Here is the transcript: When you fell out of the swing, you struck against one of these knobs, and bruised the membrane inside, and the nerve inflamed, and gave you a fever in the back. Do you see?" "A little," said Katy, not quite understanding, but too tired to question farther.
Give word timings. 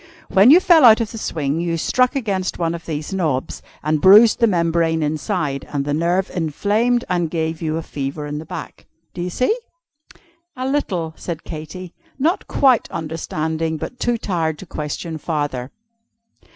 When 0.29 0.49
you 0.49 0.59
fell 0.59 0.83
out 0.83 0.99
of 0.99 1.11
the 1.11 1.19
swing, 1.19 1.59
you 1.61 1.77
struck 1.77 2.15
against 2.15 2.57
one 2.57 2.73
of 2.73 2.87
these 2.87 3.13
knobs, 3.13 3.61
and 3.83 4.01
bruised 4.01 4.39
the 4.39 4.47
membrane 4.47 5.03
inside, 5.03 5.63
and 5.71 5.85
the 5.85 5.93
nerve 5.93 6.31
inflamed, 6.31 7.05
and 7.07 7.29
gave 7.29 7.61
you 7.61 7.77
a 7.77 7.83
fever 7.83 8.25
in 8.25 8.39
the 8.39 8.45
back. 8.45 8.87
Do 9.13 9.21
you 9.21 9.29
see?" 9.29 9.55
"A 10.55 10.67
little," 10.67 11.13
said 11.17 11.43
Katy, 11.43 11.93
not 12.17 12.47
quite 12.47 12.89
understanding, 12.89 13.77
but 13.77 13.99
too 13.99 14.17
tired 14.17 14.57
to 14.57 14.65
question 14.65 15.19
farther. 15.19 15.69